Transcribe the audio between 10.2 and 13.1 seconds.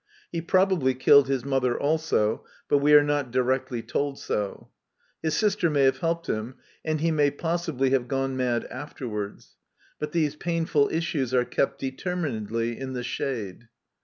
painfU issues are kept detenninedly in the